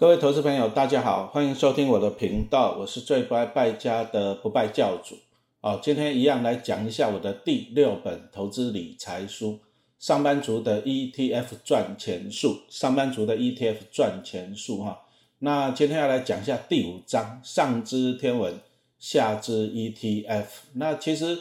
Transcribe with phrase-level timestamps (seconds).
[0.00, 5.14] 各位投资朋友，大家好，欢迎收听我的频道，我是最不爱败家的不败教主。
[5.60, 9.52] 哦，今天一样来讲一下我的第六本投资理财书
[9.98, 12.54] 《上班族的 ETF 赚钱术》。
[12.70, 15.02] 上班族的 ETF 赚钱术，哈。
[15.40, 18.54] 那今天要来讲一下第五章，上知天文，
[18.98, 20.46] 下知 ETF。
[20.76, 21.36] 那其实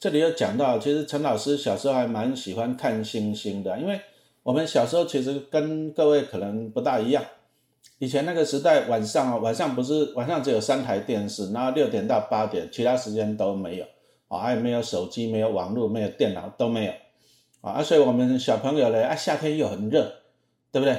[0.00, 4.00] 这里有讲到，其实陈老师小时候还蛮喜欢看星星的，因为
[4.44, 7.22] 我们小时候其实跟各位可能不大一样。
[8.02, 13.84] 以前那个时代，晚上啊，晚上不是晚上只有三台电视，然后六点到八点，其他时间都没有
[14.26, 16.92] 啊，还没有手机，没有网络，没有电脑，都没有
[17.60, 17.80] 啊。
[17.80, 20.14] 所以我们小朋友呢，啊，夏天又很热，
[20.72, 20.98] 对不对？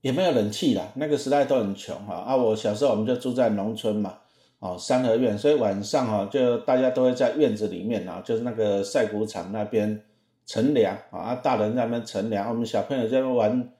[0.00, 2.14] 也没有冷气啦，那个时代都很穷哈。
[2.14, 4.14] 啊，我小时候我们就住在农村嘛，
[4.60, 10.02] 哦，三合院，所以晚上哈，就大家都会在院子里面啊，就是那个晒谷场那边
[10.46, 13.70] 乘凉啊，大人在那边乘凉，我们小朋友在那玩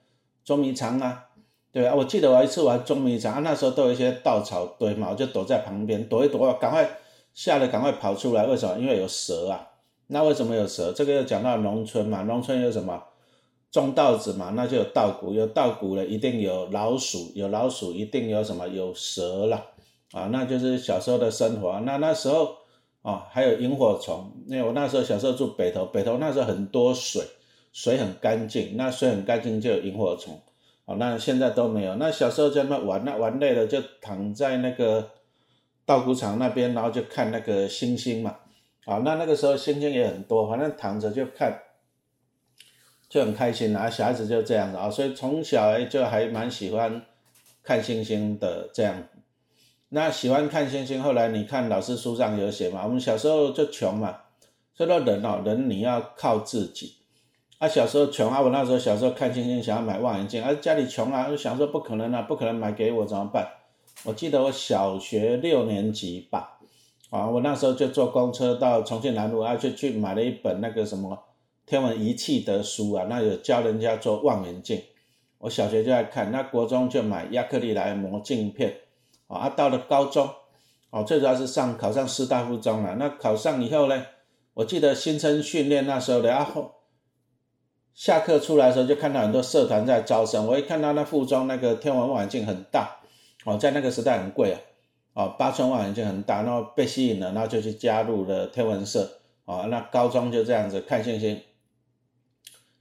[0.45, 1.25] 捉迷藏啊。
[1.71, 6.89] 对啊，我记得我一次玩捉迷藏啊，那时候都有一些稻草堆嘛，我就躲在旁边躲一躲，赶快
[7.33, 8.45] 吓得赶快跑出来。
[8.47, 8.79] 为什么？
[8.79, 9.67] 因为有蛇啊。
[10.07, 10.91] 那为什么有蛇？
[10.91, 13.03] 这个又讲到农村嘛，农村有什么？
[13.71, 18.67] 种稻子嘛，那就有稻谷，有稻谷了，一定有老鼠，有老鼠一定有什么？
[18.67, 19.63] 有蛇了
[20.11, 21.79] 啊，那就是小时候的生活。
[21.81, 22.55] 那那时候
[23.03, 27.23] 啊，还有萤火虫，因为我那时候小时候住北头，北头那时候很多水，
[27.71, 30.41] 水很干净，那水很干净就有萤火虫。
[30.89, 31.93] 哦，那现在都没有。
[31.97, 35.11] 那小时候在那玩，那玩累了就躺在那个
[35.85, 38.35] 稻谷场那边，然后就看那个星星嘛。
[38.85, 41.61] 啊，那那个时候星星也很多，反正躺着就看，
[43.07, 43.87] 就很开心啊。
[43.87, 46.99] 小孩子就这样子啊，所以从小就还蛮喜欢
[47.61, 49.03] 看星星的这样。
[49.89, 54.21] 那喜欢看星星，后来你看老师书上有写嘛，我们小时候就穷嘛，
[54.73, 56.95] 所以说人哦，人你要靠自己。
[57.59, 63.45] 啊，小时候穷啊，我那时候小时候看星星，想要买望远镜，啊，家里穷啊，就想说不可能啊，不可能买给我怎么办？
[64.05, 66.57] 我记得我小学六年级吧，
[67.09, 71.21] 啊，我那时候就坐公车到重庆南路，啊，就去买了一本那个什么
[71.65, 74.81] 天文仪器的书啊，那有教人家做望远镜。
[75.39, 78.73] 我小学就在看，那国中就买亚克力来磨镜片，
[79.27, 80.29] 啊，到了高中，
[80.91, 82.95] 哦，最主要是上考上师大附中了。
[82.95, 84.05] 那考上以后呢，
[84.53, 86.78] 我记得新生训练那时候的，啊后。
[87.99, 90.47] 下课出来的时候，就看到很多社团在招生。
[90.47, 93.01] 我一看到那附中那个天文望远镜很大，
[93.43, 94.59] 哦，在那个时代很贵啊，
[95.15, 101.41] 哦，八寸望远镜很大，然后被吸引了，然后就去加入了天文社，哦，那高中就这样子看星星。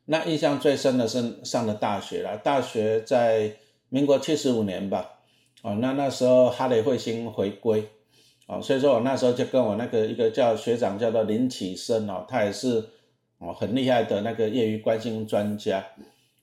[0.05, 3.57] 那印象最深的是上了大学了，大学在
[3.89, 5.19] 民国七十五年吧，
[5.63, 7.89] 哦，那那时候哈雷彗星回归，
[8.47, 12.91] 哦，所以说我那时候就跟我那个一个叫学长叫做林启生哦，他也是。
[13.39, 15.85] 哦，很厉害的那个业余观星专家，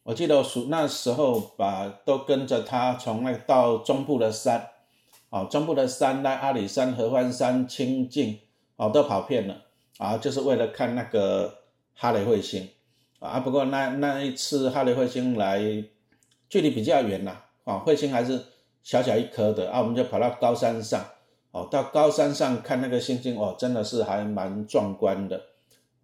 [0.03, 4.69] 我记得我属那时候把都跟着他从那到中部的山，
[5.29, 8.39] 哦，中部的山那阿里山、合欢山、清境，
[8.77, 9.57] 哦，都跑遍了，
[9.97, 11.53] 啊，就是为了看那个
[11.95, 12.69] 哈雷彗星，
[13.19, 15.59] 啊，不过那那一次哈雷彗星来，
[16.47, 18.41] 距离比较远呐，啊，彗星还是
[18.83, 21.03] 小小一颗的，啊，我们就跑到高山上，
[21.51, 25.41] 哦，到高山上看那个星星，哦，真的是还蛮壮观的。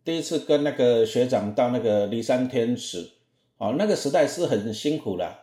[0.03, 3.11] 第一次跟那个学长到那个骊山天池，
[3.57, 5.35] 哦，那个时代是很辛苦的，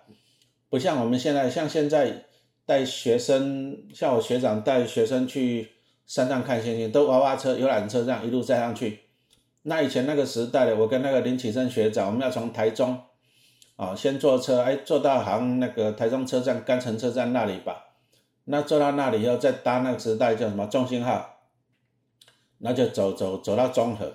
[0.68, 2.24] 不像我们现在，像现在
[2.66, 5.72] 带学生，像我学长带学生去
[6.06, 9.00] 山上看星星，都娃娃车、游览车这样一路载上去。
[9.62, 13.00] 那以前那个时代的，我跟那个林启生学长，我们要从台中，
[13.76, 17.84] 啊，先坐车，哎，坐到好像那个台中车站、甘城车站那里吧。
[18.46, 21.42] 那坐到那里以后，再搭那个时代叫什么中兴号，
[22.58, 24.12] 那就走走走到中和。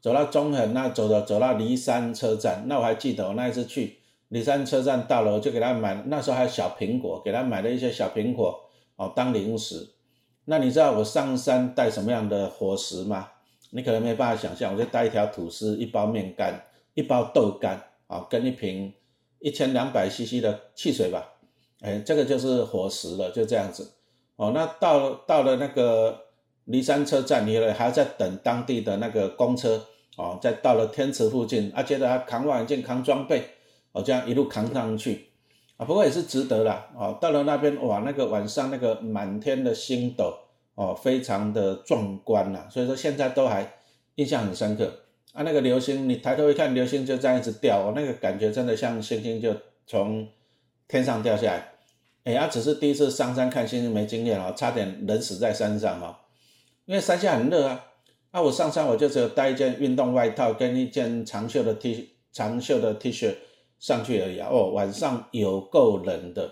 [0.00, 3.98] 走到中横，那走到走到骊山车站，那我还记得我那一次去
[4.30, 8.60] 骊山车站到了，我就给他买，那时候还有小苹果，给他买了一些小苹果
[8.96, 9.88] 哦当零食。
[10.44, 13.28] 那你知道我上山带什么样的伙食吗？
[13.70, 16.62] 你可能没办法想象，我就带一条吐司、一包面干、
[16.94, 18.92] 一包豆干啊，跟一瓶
[19.40, 21.34] 一千两百 CC 的汽水吧。
[21.80, 23.90] 哎，这个就是伙食了，就这样子。
[24.36, 26.27] 哦，那到到了那个。
[26.68, 29.86] 离山车站，你还要再等当地的那个公车
[30.16, 33.42] 哦，再到了天池附近，啊，接着还扛望远镜、扛装备，
[33.92, 35.28] 哦，这样一路扛上去，
[35.78, 40.34] 啊，不过也是值得啦，哦，到了那边哇，那个晚上那个满天的星斗，
[40.74, 43.74] 哦，非常的壮观呐，所以说现在都还
[44.16, 44.92] 印象很深刻。
[45.32, 49.54] 啊，那个流星，你抬头一看，流星就这样一直掉，哦，那个感觉真的像星星就
[49.86, 50.28] 从
[50.86, 51.72] 天上掉下来，
[52.24, 56.18] 哎呀，只是第一次上山看星星没经验啊，差点人死在山上哈。
[56.88, 57.84] 因为山下很热啊，
[58.32, 63.34] 那我上山我就只有带一件运动外套跟一件长袖的 T 长袖的 T 恤
[63.78, 64.48] 上去而已啊。
[64.50, 66.50] 哦，晚上有够冷的，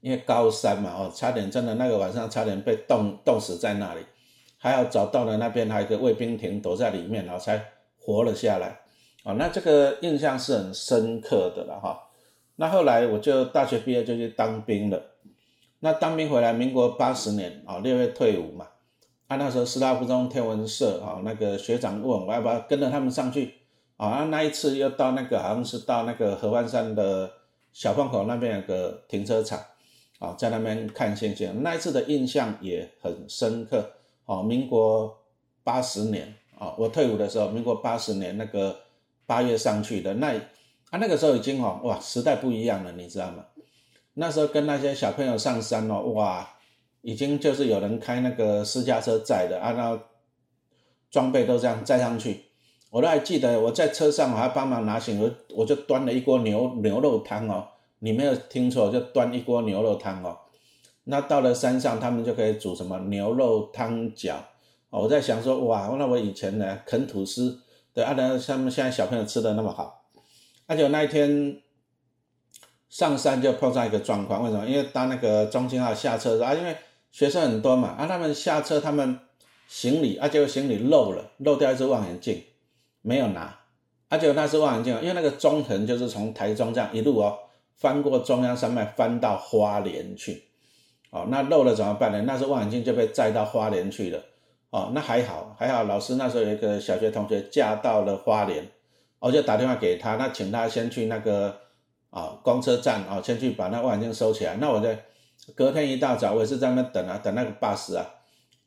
[0.00, 4.00] 因为高山嘛，哦，差点真的那个晚上差点被冻冻死在那里，
[4.56, 7.62] 还好找到了那边还有一个卫兵亭躲在里面，然后才
[8.00, 8.80] 活了下来，
[9.22, 12.08] 啊，那这个印象是很深刻的了哈。
[12.56, 15.02] 那后来我就大学毕业就去当兵了，
[15.80, 18.66] 那当兵回来，民国八十年啊六月退伍嘛，
[19.36, 23.54] 那时候师大附中天文社啊那个学长问我要不要跟着他们上去，
[23.96, 27.30] 啊那一次又到那个好像是到那个合欢山的
[27.72, 29.60] 小 phong 口那边有个停车场。
[30.20, 33.90] 啊，在那边看星星，那一次的印象也很深刻。
[34.24, 35.14] 哦，民国
[35.64, 38.74] 八十年啊，我退伍的时候，民国八十年那个
[39.26, 40.28] 八月上去的，那
[40.90, 43.44] 啊那个时候已经哦，哇，时代不一样了，你知道吗？
[44.14, 46.48] 那时候跟那些小朋友上山哦，哇，
[47.04, 50.00] 已经就是有人开那个私家车载的，按照
[51.10, 52.46] 装备都这样载上去。
[52.88, 57.68] 我都还记得我在车上，我还帮忙拿行李，我就端了一锅牛牛肉汤哦。
[57.98, 60.38] 你没有听错，就端一锅牛肉汤哦。
[61.04, 64.36] 那到了山上，他们就可以煮什么牛肉汤饺。
[64.88, 67.60] 我在想说，哇，那我以前呢啃吐司，
[67.92, 70.06] 对啊，那他们现在小朋友吃的那么好。
[70.66, 71.60] 而且那一天
[72.88, 74.66] 上山就碰上一个状况，为什么？
[74.66, 76.74] 因为当那个中青号下车啊，因为
[77.14, 79.20] 学生很多嘛，啊，他们下车，他们
[79.68, 82.42] 行李啊，结果行李漏了，漏掉一只望远镜，
[83.02, 83.56] 没有拿。
[84.08, 87.38] 啊，结果那只望远镜，因为那个中横就是从台中这样一路哦。
[87.76, 90.42] 翻过中央山脉，翻到花莲去，
[91.10, 92.20] 哦，那漏了怎么办呢？
[92.26, 94.20] 那时候望远镜就被载到花莲去了，
[94.70, 98.66] 哦，那还好，还好，老师那时候有一个小学同学嫁到了花莲，
[99.20, 101.60] 我就打电话给他，那请他先去那个
[102.10, 104.56] 啊公车站啊，先去把那望远镜收起来。
[104.60, 105.04] 那我在
[105.54, 108.06] 隔天一大早，我也是在那等啊，等那个 bus 啊，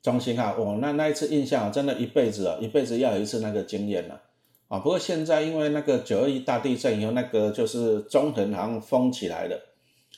[0.02, 4.22] 中心号，哦，那那一次印象真的一辈子啊，一辈子要有一次那个经验了。
[4.68, 9.58] 啊，不过现在因为那个九二一大地震以后，那个就是中横好像封起来了，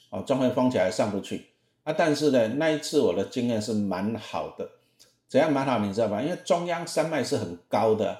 [0.09, 1.45] 啊，中横封起来上不去
[1.83, 1.93] 啊。
[1.95, 4.67] 但是呢，那一次我的经验是蛮好的，
[5.27, 6.19] 怎样蛮好，你知道吧？
[6.21, 8.17] 因为中央山脉是很高的，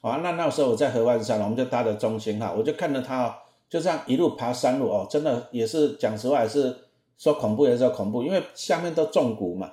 [0.00, 3.36] 啊，那那时候我在合欢山，我们就搭的中心号，我就看着它
[3.68, 6.76] 就这样一路爬山路哦，真的也是讲实话，也是
[7.18, 9.72] 说恐怖也是说恐怖，因为下面都重谷嘛，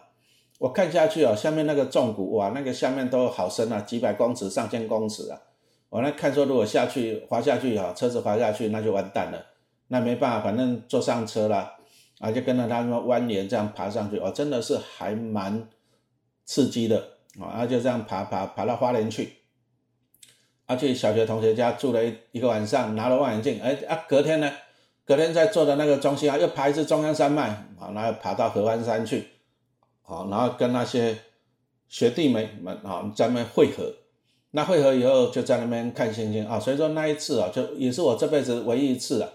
[0.60, 5.42] 我看下去哦，下面那个重谷哇，那个下面都好深啊，几百公尺、上千公尺啊。
[5.90, 9.46] 我来看说，如果下去滑下去哈，车子滑下去那就完蛋了。
[9.90, 11.74] 那没办法，反正坐上车了，
[12.20, 15.68] 啊，就跟着他们蜿蜒这样爬上去，哦，真的是还蛮
[16.46, 16.98] 刺激的
[17.38, 17.52] 啊。
[17.52, 19.34] 然后就这样爬爬爬到花莲去，
[20.66, 24.50] 啊，去小学同学家住了一一个晚上，拿了望远镜，哎啊，隔天呢，
[25.12, 29.28] 隔天在坐的那个中心啊，又爬一次中央山脉，啊，然后爬到合欢山去，
[30.04, 31.18] 好，然后跟那些
[31.90, 33.94] 学弟妹们啊在那边汇合。
[34.52, 39.30] 那会合以后就在那边看星星啊，所以说那一次啊，就也是我这辈子唯一一次啊，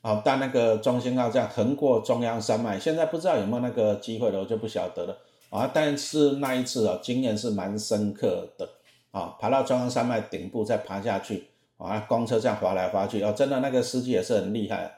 [0.00, 5.14] 啊，搭那个中兴号这样横过中央山脉，现在不知道有没有那个机会了，我就不晓得了
[5.50, 5.70] 啊。
[5.74, 8.66] 但是那一次啊，经验是蛮深刻的
[9.10, 14.90] 啊，爬到中央山脉顶部再爬下去啊，公车这样滑来滑去哦，真的那个司机也是很厉害，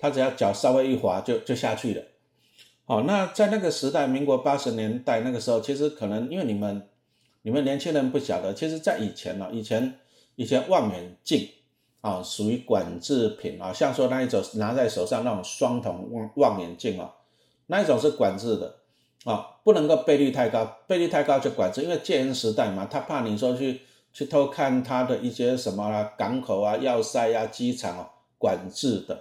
[0.00, 2.02] 他只要脚稍微一滑就就下去了。
[2.86, 6.86] 好，那在那个时代，民国八十年代那个时候，其实可能因为你们。
[7.42, 9.94] 你们年轻人不晓得，其实，在以前呢，以前
[10.36, 11.48] 以前望远镜
[12.02, 17.10] 啊，属于管制品啊，像说那一种拿在手上那种双筒望望远镜啊，
[17.68, 18.76] 那一种是管制的
[19.24, 23.80] 啊，不能够倍率太高，倍率太高就管制，因为戒严时代嘛，他怕你说去
[24.12, 29.18] 去偷看他的一些什么啦，港口啊、要塞啊、机场啊，管制的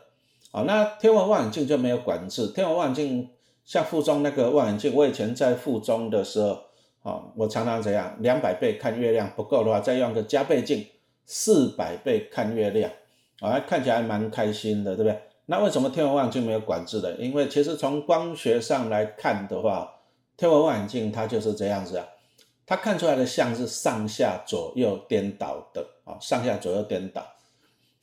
[0.52, 0.64] 啊。
[0.64, 3.30] 那天文望远镜就没有管制，天文望远镜
[3.66, 6.60] 像附中那个望远镜，我以前在附中的时候。
[7.02, 8.14] 啊，我常常怎样？
[8.20, 10.86] 两百倍看月亮不够的话，再用个加倍镜，
[11.26, 12.92] 四百倍看月亮，
[13.40, 15.18] 啊，看起来蛮开心的，对不对？
[15.46, 17.16] 那为什么天文望远镜没有管制的？
[17.16, 19.90] 因为其实从光学上来看的话，
[20.36, 22.06] 天文望远镜它就是这样子啊，
[22.66, 27.26] 它看出来的像是上下左右颠倒的啊，上下左右颠倒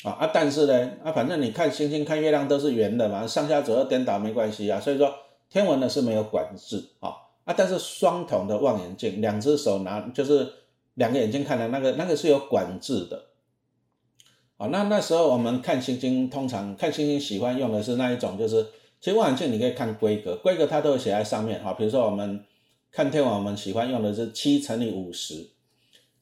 [0.04, 5.14] 啊啊，但是呢，啊，反正你看星星看月亮都是圆的嘛，上下左右颠倒没关系啊，所以说
[5.48, 7.10] 天文呢是没有管制啊。
[7.44, 10.52] 啊，但是双筒的望远镜，两只手拿，就是
[10.94, 13.26] 两个眼睛看的那个，那个是有管制的。
[14.56, 18.66] 啊，那那时候我们看星星，通常看星星喜欢用的是那一种，就是
[19.00, 21.62] 其实望远镜你可以看规格，规格它都会写在上面。
[21.62, 22.44] 哈，比如说我们
[22.90, 25.50] 看天文，我们喜欢用的是七乘以五十，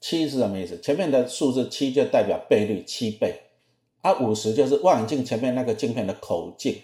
[0.00, 0.78] 七是什么意思？
[0.80, 3.43] 前面的数字七就代表倍率七倍，
[4.04, 6.76] 啊，五十就是望远镜前面那个镜片的口径。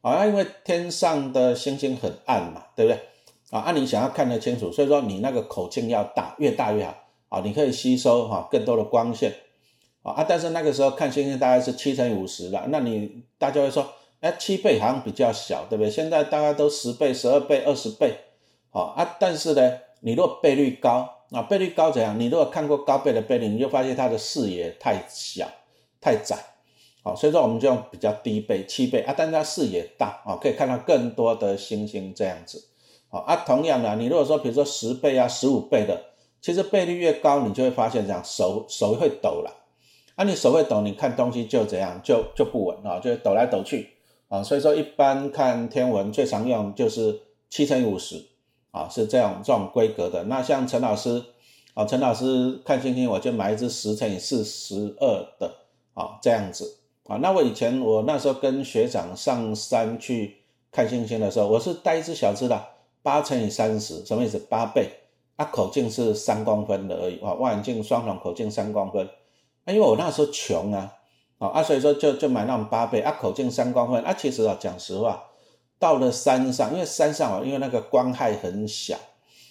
[0.00, 3.00] 啊，因为天上的星星很暗嘛，对不对？
[3.50, 6.94] 啊，按你想要看得清楚，所以说你那个口径要大，越大越好
[7.28, 9.32] 啊，你可以吸收哈更多的光线
[10.02, 10.26] 啊啊！
[10.26, 13.86] 但是那个时候看星星大概是七乘以五十了，那你大家会说，
[14.20, 15.90] 哎，七倍好像比较小，对不对？
[15.90, 18.16] 现在大家都十倍、十二倍、二十倍，
[18.70, 19.16] 好啊。
[19.20, 22.18] 但是呢，你如果倍率高啊，倍率高怎样？
[22.18, 25.48] 你如果看过高倍的倍率，你就发现它的视野太小、
[26.06, 26.36] 太窄，
[27.02, 32.62] 好，所以说我们就用比较低倍七倍啊，但是它视野大啊，可以看到更多的星星这样子，
[33.08, 33.34] 好啊。
[33.44, 36.00] 同样的，你如果说比如说十倍啊、十五倍的，
[36.40, 39.52] 其实倍率越高，你就会发现这样手手会抖了，
[40.14, 43.90] 啊，你手会抖，你看东西就怎样，就就不稳啊，就抖来抖去。
[44.28, 47.20] 啊，所以说一般看天文最常用就是
[47.50, 48.24] 七乘以五十，
[48.70, 50.22] 啊，是这样这种规格的。
[50.24, 51.24] 那像陈老师，
[51.74, 55.54] 啊，陈老师看星星我就买一支十乘以四十二的，
[55.96, 56.76] 啊，这样子，
[57.08, 60.36] 啊，那我以前我那时候跟学长上山去
[60.70, 62.64] 看星星的时候，我是带一只小只的
[63.02, 64.38] 八乘以三十，什么意思？
[64.38, 64.90] 八倍，
[65.36, 69.06] 啊，口径是三公分的而已，啊，望远镜双筒口径三公分，
[69.64, 70.92] 啊，因为我那时候穷啊。
[71.38, 74.14] 啊，所以说就就买那种八倍啊，口径三公分啊。
[74.14, 75.22] 其实啊，讲实话，
[75.78, 78.96] 到了山上，因为山上啊，因为那个光害很小，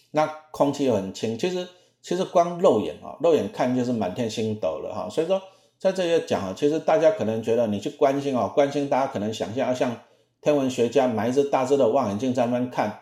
[0.10, 1.68] 那空气又很清，其实
[2.02, 5.08] 其实光肉眼啊，肉眼看就是满天星斗了哈。
[5.12, 5.40] 所以说
[5.86, 9.96] 在这些讲啊，其实大家可能觉得你去关心啊，关心大家可能想象要像
[10.42, 13.02] 天文学家拿一只大只的望远镜在那边看，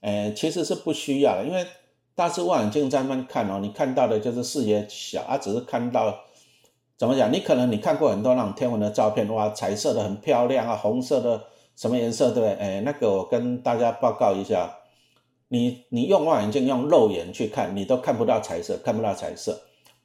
[0.00, 1.66] 哎，其实是不需要的，因为
[2.14, 6.20] 大只望远镜在那边看哦，你看到的就是视野小啊，只是看到。
[6.96, 7.30] 怎么讲？
[7.30, 11.42] 你可能你看过很多那种天文的照片，哇，彩色的很漂亮啊，红色的
[11.76, 12.54] 什么颜色，对不对？
[12.54, 14.78] 哎，那个我跟大家报告一下，
[15.48, 19.60] 你你用望远镜用肉眼去看，你都看不到彩色，看不到彩色，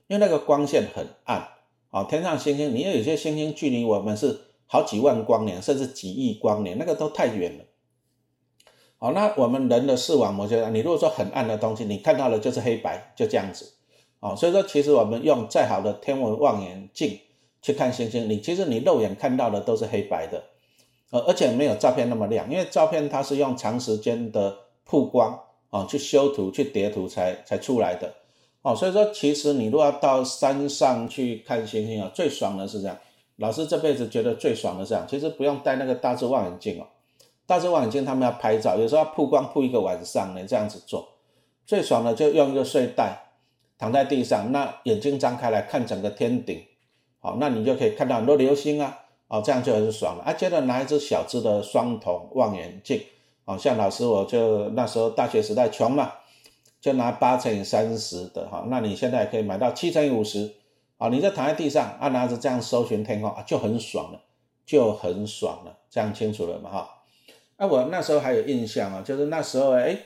[0.07, 1.47] 因为那个光线很暗
[1.89, 2.03] 啊。
[2.03, 7.65] 天上星星，你有些星星距离我们是好几万光年，甚至几亿光年，那个都太远了。
[8.99, 13.73] 好，那我们人的视网膜就你如果说很暗的东西，你看到的就是黑白，就这样子。
[14.19, 17.19] 哦，所以说其实我们用再好的天文望远镜
[17.61, 20.43] 去看星星，你其实你肉眼看到的都是黑白的，
[21.11, 25.39] 呃，而且没有照片那么亮，因为照片它是用长时间的曝光
[25.69, 28.15] 啊去修图、去叠图才才出来的。
[28.67, 32.97] 哦，所以说其实你如果要到山上去看星星啊，最爽的是这样。
[33.37, 36.85] 老师这辈子觉得最爽的是这样，其实不用带那个大致望远镜哦，
[37.45, 41.07] 大致望远镜他们要拍照，有时候要曝光曝一个晚上呢，这样子做，
[41.65, 43.23] 最爽的就用一个睡袋。
[43.79, 46.59] 躺在地上，那眼睛张开来看整个天顶，
[47.19, 48.97] 好，那你就可以看到很多流星啊，
[49.27, 50.23] 哦，这样就很爽了。
[50.23, 52.99] 啊，接着拿一只小只的双筒望远镜，
[53.45, 56.11] 哦，像老师我就那时候大学时代穷嘛，
[56.79, 60.53] 就拿八乘以三十的哈，那你现在可以买到七乘以五十，
[60.97, 64.21] 啊，你就躺在地上啊，拿着这样搜寻天空啊，就很爽了，
[64.65, 66.89] 就很爽了，这样清楚了嘛哈？
[67.57, 69.97] 啊，我那时候还有印象啊，就是那时候哎，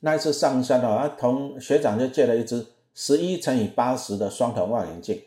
[0.00, 2.66] 那一次上山啊，同学长就借了一只。
[2.98, 5.22] 十一乘以八十的双筒望远镜，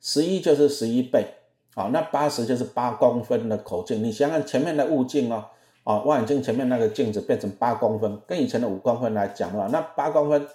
[0.00, 1.26] 十一就是十一倍，
[1.74, 4.02] 好，那八十就是八公分的口径。
[4.02, 5.44] 你想想前面的物镜哦，
[5.84, 10.46] 啊，望远镜前面那个镜子变成八公分，跟以前的五公分来讲的话，那八公分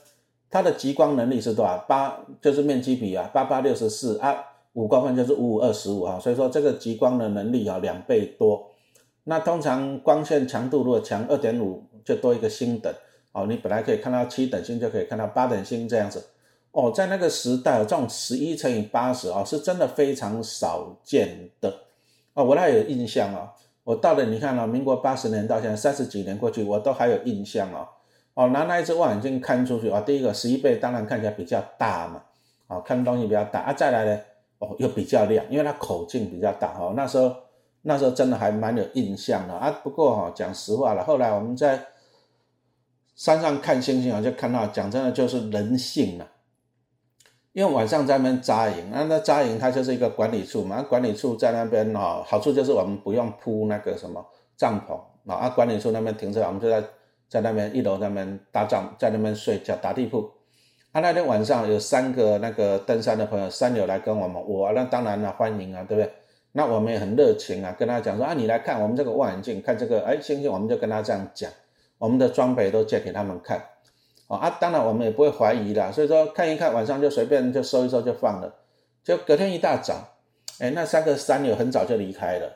[0.49, 1.77] 它的极光能力是多少？
[1.87, 4.35] 八就是面积比啊，八八六十四啊，
[4.73, 8.71] 五公分就是五五二十五啊，所以说这个极光的能力啊两倍多。
[9.25, 12.93] 那通常光线强度如果强二点五，就多一个星等，
[13.33, 16.25] 哦，你本来可以看到七等星，就可以看到八等星这样子。
[16.71, 21.73] 哦，在那个时代，这种十一乘以八十啊，是真的非常少见的
[22.33, 22.45] 哦。
[22.45, 23.51] 我还有印象啊，
[23.87, 27.87] 我到了，你看啊，民国八十年到现在三十几年过去，我都还有印象哦。
[28.33, 32.21] 哦，拿那一只望远镜看出去啊，第一个十一倍，当然看起来比较大嘛，
[32.67, 33.71] 啊，看东西比较大啊。
[33.71, 34.19] 再来呢，
[34.59, 36.91] 哦，又比较亮，因为它口径比较大哈。
[36.97, 37.33] 那时候
[37.83, 39.71] 那时候真的还蛮有印象的啊。
[39.81, 41.81] 不过哈，讲实话了，后来我们在
[43.15, 46.27] 山上看星星啊，就看到，讲真的就是人性了。
[47.57, 54.23] 因为晚上在那边扎营，那那扎营它就是一个管理处嘛，管理处在那边哦，好处就是我们不用铺那个什么
[54.55, 56.83] 帐篷啊，管理处那边停车，我们就在
[57.27, 60.29] 在那边一楼那边搭帐，在那边睡觉打地铺。
[60.91, 66.13] 啊，那天晚上有三个那个登山的朋友山友来跟我们，我那当然了欢迎啊，对不对？
[66.51, 71.49] 那我们也很热情啊，跟他讲说啊，你来看我们这个望远镜，看这个哎星星，我们就跟他这样讲，
[71.97, 73.59] 我们的装备都借给他们看。
[74.35, 78.53] 啊，当然我们也不会怀疑啦，所以说看一看，晚上就随便就收一收就放了。
[79.03, 79.95] 就隔天一大早，
[80.59, 82.51] 哎，那三个山友很早就离开了。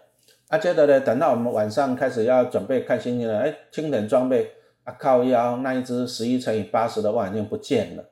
[0.49, 4.51] 啊，接着呢，等到我们晚上开始要准备看星星了，哎，清点装备
[4.83, 8.03] 啊，靠腰那一只十一乘以八十的望远镜不见了，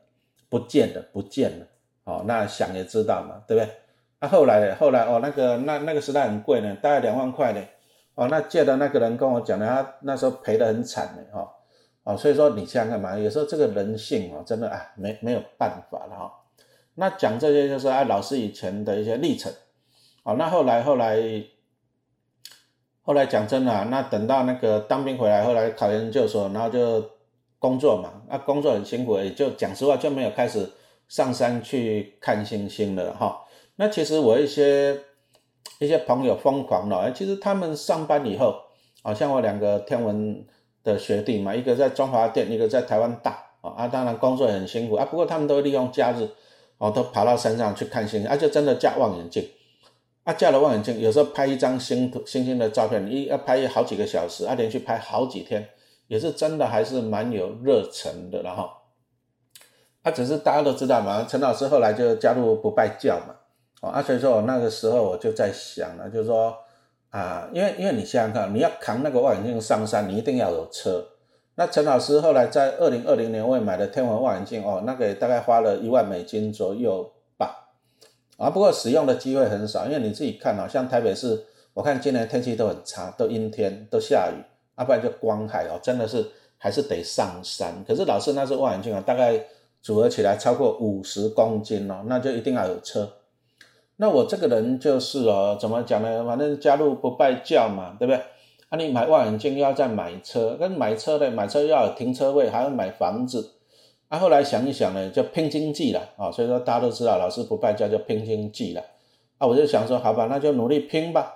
[0.47, 1.65] 不见了，不见了。
[2.05, 3.69] 哦，那想也知道嘛，对不对？
[4.19, 7.61] 啊，后来后来哦，那个那那个时代很贵呢，大概两万块呢。
[8.15, 11.45] 哦，那借的那个人跟我讲的，他那时候赔得很惨的哈。
[12.09, 16.33] 啊，所以说你想想看嘛，有时候这个人性啊，真的啊，没没有办法了哈。
[16.95, 19.53] 那讲这些就是啊，老师以前的一些历程。
[20.23, 21.21] 好，那后来后来
[23.03, 27.07] 后来讲真的啊，那等到那个当兵回来，后来考研究所，然后就
[27.59, 30.67] 工作嘛，那工作很辛苦，也就讲实话就没有开始
[31.07, 33.41] 上山去看星星了哈。
[33.75, 34.99] 那其实我一些
[35.79, 38.55] 一些朋友疯狂了，其实他们上班以后，
[39.03, 40.43] 啊，像我两个天文
[40.83, 46.27] 的学弟嘛，一个在中华电，一个在台湾大啊，啊当然工作很辛苦啊，不过他们都利用假日，
[46.77, 49.47] 哦，都跑到山上去看星星，而且真的架望远镜。
[50.25, 55.67] 他架了望远镜，有时候拍一张星、星星的照片，一要拍好几个小时，啊，连续拍好几天，
[56.07, 58.69] 也是真的还是蛮有热忱的，然后，
[60.03, 66.55] 啊，只是大家都知道嘛，陈老师后来就加入不拜教嘛，啊，所以说我那个时候我就在想了，就是说
[67.11, 71.07] 啊，因为因为你想想看，你要扛那个望远镜上山，你一定要有车，
[71.55, 77.71] 那陈老师后来在二零二零年为买的天文望远镜，哦，那个大概花了一万美金左右吧。
[78.37, 84.37] 啊，不过使用的机会很少，因为你自己看啊，像台北市，我看今年天气都很差，都阴天，都下雨，
[84.75, 86.25] 啊，不然就光害哦，真的是
[86.57, 87.83] 还是得上山。
[87.87, 89.43] 可是老师那是望远镜啊，大概
[89.81, 93.11] 组合起来超过五十公斤哦，那就一定要有车。
[94.01, 96.23] 那我这个人就是哦，怎么讲呢？
[96.25, 98.21] 反正加入不拜教嘛，对不对？
[98.69, 103.55] 啊，你买望远镜又要再买车，跟买车的买车要有停车位，还要买房子。
[104.07, 108.81] 啊，后来想一想呢，就拼经济了啊，所以说大家都知道，老师不败家就拼经济了
[109.37, 109.45] 啊。
[109.45, 111.33] 我就想说，好吧，那就努力拼吧。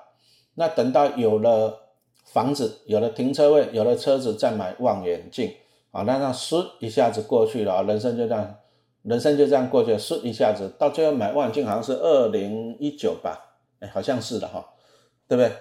[0.55, 1.81] 那等到有了
[2.23, 5.51] 房子，有了停车位，有了车子，再买望远镜
[5.91, 8.55] 啊，那让唰一下子过去了，人生就这样，
[9.03, 14.65] 人生就这样过去了，唰一下子，到最后买望远镜好像是二零一九吧，哎，好像是的哈，
[15.27, 15.51] 对不对？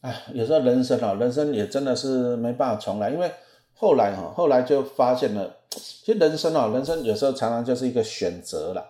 [0.00, 3.30] 哎，有时候人生啊，人生也真的是没办法重来，因为。
[3.78, 8.82] 后来哈，后来就发现了，其实人生哦，人生有时候常常就是一个选择了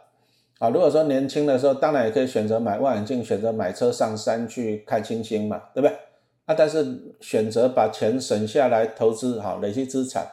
[0.60, 0.68] 啊。
[0.68, 5.96] 如果说年轻的时候，当然也可以选择买望远镜，选择买车上山去看星星嘛，对不对？
[6.44, 10.24] 啊，但是选择把钱省下来投资，好累积资产，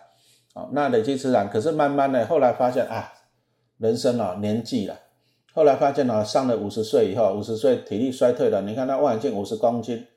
[0.53, 3.11] 好那累积资产，可是慢慢的后来发现啊，
[3.83, 4.97] 人生啊年纪了，
[5.53, 10.07] 后来发现啊，上了五十岁以后，五十岁体力衰退了，你看那望远镜五十公斤，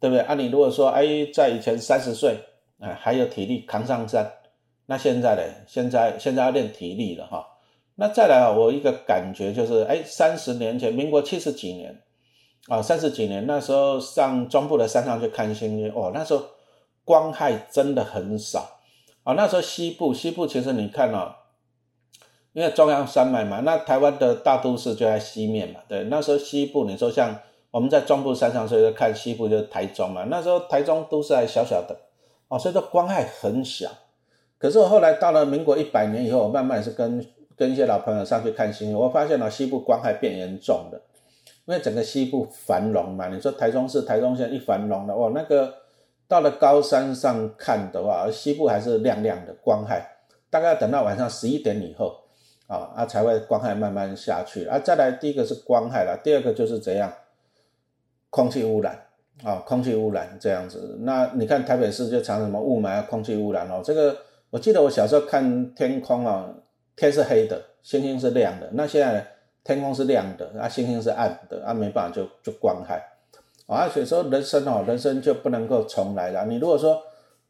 [0.00, 0.20] 对不对？
[0.22, 2.36] 啊，你如果说哎，在以前三十岁。
[2.80, 4.30] 哎，还有体力扛上山，
[4.86, 5.42] 那现在呢？
[5.66, 7.46] 现在现在要练体力了哈。
[7.94, 12.02] 那再来啊，我一个感觉就是，哎，三十年前，民国七十几年
[12.68, 16.44] 啊，三十几年那时候上中部的山上去看星星，哦，那时候
[17.04, 18.80] 光害真的很少
[19.22, 19.34] 啊。
[19.34, 21.32] 那时候西部西部其实你看哦，
[22.54, 27.36] 因为中央山脉嘛，那台湾的大都市就在西面嘛，对，那时候西部你说像
[27.70, 31.94] 我们在中部山上，所以说看西部就是台中嘛，那时候台中都是还小小的。
[32.48, 33.90] 哦，所以说光害很小，
[34.58, 41.00] 可是我后来到了民国一百年以后，我慢慢是跟跟一些老朋友上去看星星，我发现了西部光害变严重的，
[41.64, 45.72] 因为整个西部繁荣嘛，你说台中市台中县一繁荣的，哇，那个
[46.28, 50.06] 到了高山上看的话，西部还是亮亮的光害，
[50.50, 52.14] 大概要等到晚上十一点以后，
[52.66, 57.12] 啊啊才会光害慢慢下去，啊再来第一个是光害了，第二个就是怎样，
[58.30, 58.98] 空气污染。
[59.42, 63.82] 啊，空气污染这样子，那你看台北市就常什么雾霾啊，空气污染哦。
[63.84, 64.16] 这个
[64.48, 66.48] 我记得我小时候看天空啊，
[66.94, 68.70] 天是黑的，星星是亮的。
[68.74, 69.26] 那现在
[69.64, 73.02] 天空是亮的，啊，星星是暗的，啊，没办法就就光害。
[73.66, 76.46] 啊，所以说人生哦，人生就不能够重来了。
[76.46, 77.02] 你如果说，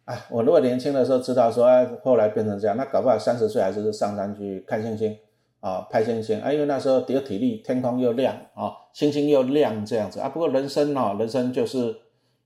[0.04, 5.16] 啊，我如果年轻的时候知道说，哎，后来变成这样，那搞不好三十岁还是上山去看星星。
[5.60, 10.28] 啊，拍星星啊，因为那时候有体力，天空又亮啊，星星又亮，这样子啊。
[10.28, 11.96] 不过人生哦，人生就是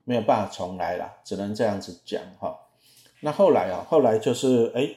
[0.05, 2.57] 没有办法重来了，只能这样子讲哈。
[3.23, 4.91] 那后来啊，后来就是哎，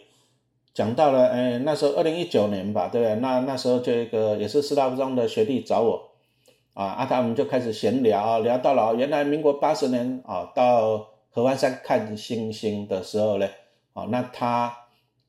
[0.72, 3.16] 讲到了哎，那时候二零一九年吧，对不对？
[3.16, 6.12] 那那时候这个也是师大附中的学弟找我
[6.76, 13.48] 啊，啊，他们就开始闲聊，聊到了原来民国八十年啊，到合欢山看星星的时候呢，
[13.94, 14.72] 啊，那他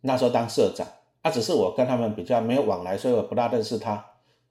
[0.02, 0.86] 那时候当社长。
[1.22, 3.92] 啊，只是我跟他们比较没有往来，所以我不大认识他。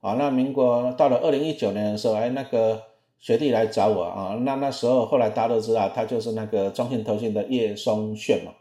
[0.00, 2.82] 啊，那民国到了二零一九年的时候，哎，那个
[3.18, 8.52] 学弟来找我啊，那那时候后来大家都知道，他就是那个中信投信的叶松炫嘛。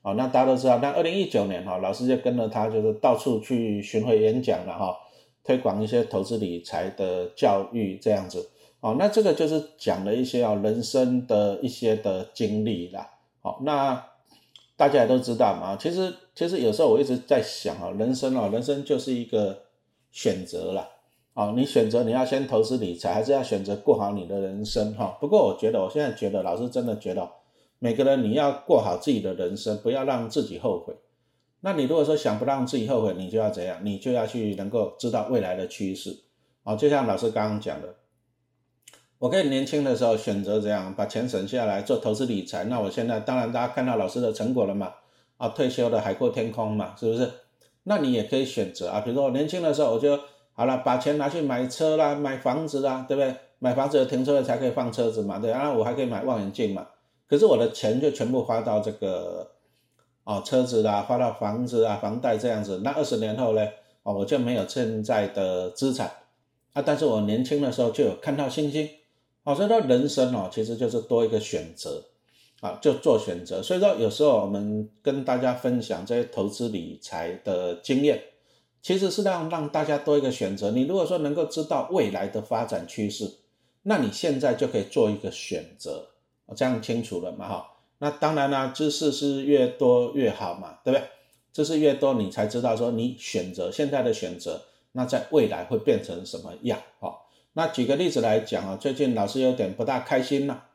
[0.00, 4.96] 啊，那大家都知道，那二零一九年哈，老师就跟着他，就是到处去巡回演讲了哈，
[5.44, 8.48] 推广一些投资理财的教育这样子。
[8.80, 13.10] 哦，那这个就是讲了一些啊人生的一些的经历啦。
[13.40, 14.06] 好，那。
[14.76, 19.64] 大家也都知道嘛，其实其实有时候我一直在想啊，人生啊，人生就是一个
[20.10, 20.88] 选择了
[21.34, 25.18] 啊，你选择你要先投资理财，还是要选择过好你的人生哈。
[25.20, 27.30] 不过我觉得，我现在觉得，老师真的觉得，
[27.78, 30.94] 每个人你要过好自己的人生，不要让自己后悔。
[31.60, 33.80] 那你如果说想不让自己后悔，你就要怎样？
[33.84, 36.18] 你就要去能够知道未来的趋势
[36.64, 36.74] 啊。
[36.74, 37.94] 就像老师刚刚讲的，
[39.20, 42.64] 我可以年轻的时候选择这样把钱省下来做投资理财。
[42.64, 44.94] 那我现在当然大家看到老师的成果了嘛，
[45.36, 47.30] 啊，退休的海阔天空嘛，是不是？
[47.82, 50.18] 那你也可以选择啊，比如说我年轻的时候我就
[50.54, 53.34] 好了，把钱拿去买车啦、买房子啦，对不对？
[53.58, 56.86] 买房子的停车位才可以放车子嘛，对啊，我还可以买望远镜嘛。
[57.28, 59.50] 可是我的钱就全部花到这个
[60.24, 62.80] 哦车子啦，花到房子啊、房贷这样子。
[62.82, 63.68] 那二十年后呢，
[64.02, 66.10] 哦我就没有现在的资产
[66.72, 68.88] 啊，但是我年轻的时候就有看到星星。
[69.50, 72.04] 哦，所以说人生哦，其实就是多一个选择
[72.60, 73.62] 啊，就做选择。
[73.62, 78.22] 所以说有时候我们跟大家分享这些投资理财的经验，
[78.80, 80.70] 其实是让让大家多一个选择。
[80.70, 83.38] 你如果说能够知道未来的发展趋势，
[83.82, 86.06] 那你现在就可以做一个选择，
[86.54, 87.48] 这样清楚了嘛？
[87.48, 91.08] 哈，那当然啦，知识是越多越好嘛，对不对？
[91.52, 96.78] 知识越多，你才知道说你选择现在的选择，那在未来会变成什么样？
[97.00, 97.16] 哈。
[97.52, 100.66] 那举个例子来讲啊，最近老师有点不大开心了。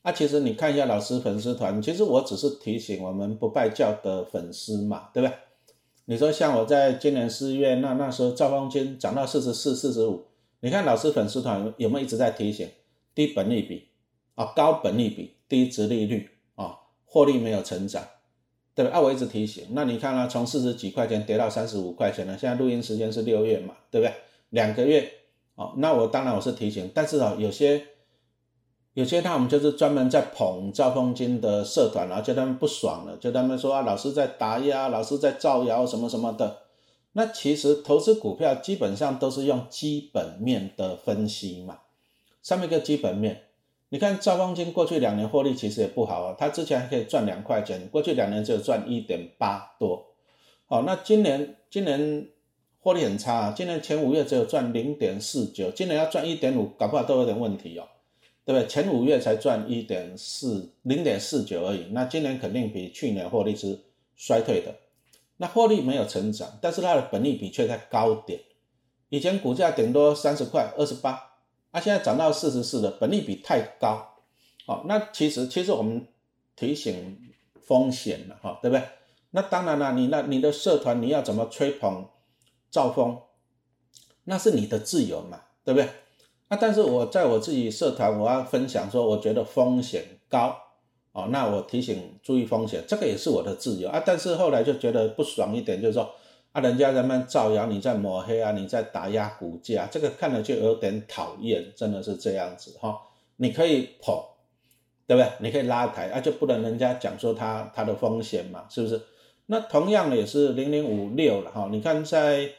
[0.00, 5.36] 啊，其实你看一下老师粉丝团，其实我只是提醒我们不拜教的粉丝嘛，对不对？
[6.06, 10.24] 你说像我在今年四月，那那时候兆丰金涨到四十四、四十五，
[10.58, 12.68] 你看老师粉丝团有没有一直在提醒
[13.14, 13.88] 低本利比
[14.34, 18.02] 啊、高本利比、低值利率啊、获利没有成长，
[18.74, 18.94] 对不对？
[18.96, 19.66] 啊，我一直提醒。
[19.70, 24.12] 那你看啊，从四十几块钱跌到三十五块钱了，现在录音时间是六月嘛，对不对？
[24.48, 25.08] 两个月。
[25.54, 27.88] 哦，那我当然我是提醒，但是啊，有些
[28.94, 36.62] 有些他们就是专门在捧兆丰金的社团，然后叫他们不爽了，就他们说啊，老师在打压，老师在造谣什么什么的。
[37.12, 41.80] 那其实投资股票基本上都是用基本面的分析嘛。
[42.42, 43.42] 上面一个基本面，
[43.90, 50.06] 你看兆丰金过去两年获利其实也不好啊，他之前还可以赚两块钱，过去两年只有赚一点八多。
[50.66, 52.28] 好，那今年今年。
[52.82, 53.52] 获利很差！
[53.52, 57.86] 今年前五月只有赚零点四九，今年要赚一点五，搞不好都有点问题哦，
[58.44, 58.66] 对不对？
[58.66, 63.78] 前五月才赚一点四零点四九而已，那今年肯定比去年获利是
[64.16, 64.74] 衰退的。
[65.36, 68.40] 那获利没有成长，但是它的本利比却在高点。
[69.10, 71.36] 以前股价顶多三十块、二十八，
[71.70, 74.16] 啊，现在涨到四十四的，本利比太高。
[74.66, 76.04] 好，那其实其实我们
[76.56, 77.16] 提醒
[77.60, 78.82] 风险了哈，对不对？
[79.30, 82.08] 那当然了，你那你的社团你要怎么吹捧？
[82.72, 83.20] 兆丰，
[84.24, 85.88] 那是你的自由嘛，对不对？
[86.48, 90.56] 啊，但是我在我自己社团，我要分享说，我觉得风险高
[91.12, 94.02] 哦，那我提醒注意风险，这个也是我的自由啊。
[94.04, 96.10] 但是后来就觉得不爽一点，就是说
[96.52, 102.98] 啊，人家人们造谣，你在抹黑啊，你在打压股价，这个看了就有点讨厌，真的是这样子哈。
[103.36, 104.14] 你可以捧，
[105.06, 105.30] 对不对？
[105.40, 109.00] 你可以拉抬啊，就不能人家讲说他他的风险嘛，是不是？
[109.46, 112.50] 那同样的也是零零五六了哈，你看在。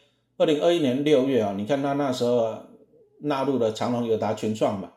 [0.44, 2.54] 二零二一年六月啊，你看他那时候
[3.20, 4.92] 纳入了长隆、友达、群创嘛，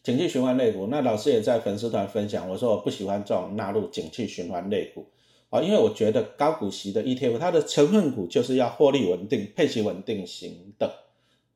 [0.00, 0.86] 景气循环类股。
[0.86, 5.04] 那老师也在粉丝团分享，我说我不喜欢这种纳入景气循环类股
[5.50, 10.94] 啊，因为我觉得高股息的 ETF，它的成分股就是要获利稳定、配息稳定型的。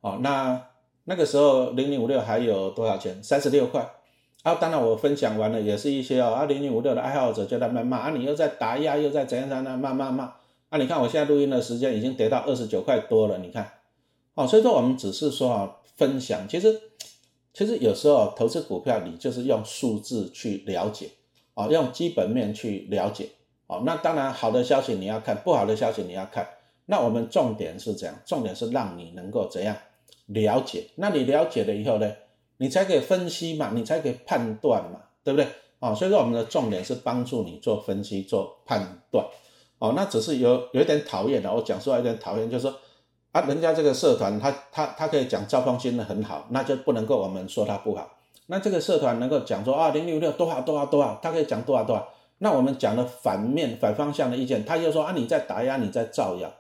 [0.01, 0.61] 哦，那
[1.05, 3.23] 那个时候零零五六还有多少钱？
[3.23, 3.89] 三十六块。
[4.43, 10.33] 啊，当然我分享完了，也是一些，啊零零五六的爱好者就在那骂啊，你又在打压，又在怎样怎样骂骂骂。
[10.79, 13.71] 你看我现在录音的时间已经跌到二十九块多了，你看，
[14.35, 16.81] 哦，所以说我们只是说啊，分享，其实
[17.53, 21.11] 其实有时候投资股票，你就是用数字去了解，
[21.55, 23.29] 啊，用基本面去了解，
[23.67, 26.49] 哦，那当然好的消息你要看，不好的消息你要看，
[26.87, 29.77] 那我们重点是怎样，重点是让你能够怎样
[30.27, 32.13] 了解，那你了解了以后呢，
[32.59, 35.47] 你才可以分析嘛，你才可以判断嘛，对不对？
[35.79, 39.25] 啊，所以说我们的重点是帮助你做分析、做判断。
[39.79, 42.75] 哦，那只是有有一点讨厌的，我讲出来有点讨厌，就是说
[43.33, 48.11] 啊，人家这个社团他他他可以讲赵方金的很好，那就不能够我们说他不好。
[48.47, 52.09] 那这个社团能够讲说啊零六六多好多好多好，他可以讲多少多少。
[52.39, 56.51] 那我们讲了反面反方向的意见，他就说啊你在打压你在造谣。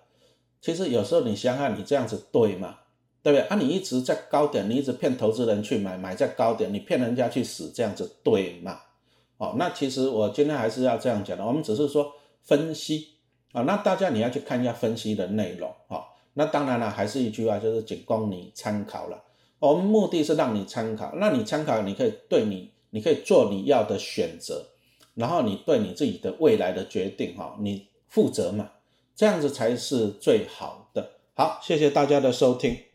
[0.61, 2.76] 其实有时候你想想，你这样子对吗？
[3.22, 3.46] 对不对？
[3.46, 8.79] 啊你一直在高点，你一直骗投资人去买，买在高点，你骗人家去死，这样子对吗？
[9.38, 12.12] 哦，那其实我今天还是要这样讲的，我们只是说。
[12.46, 13.09] 分析
[13.52, 16.00] 啊，那大家你要去看一下分析的内容啊。
[16.35, 19.22] 那当然了，还是一句话，就是仅供你参考了。
[19.59, 24.66] 我们目的是让你参考，那你参考，你可以对你，你可以做你要的选择，
[25.14, 28.70] 然后你对你自己的未来的决定哈，你负责嘛，
[29.14, 31.12] 这样子才是最好的。
[31.35, 32.86] 好，谢谢大家的收听。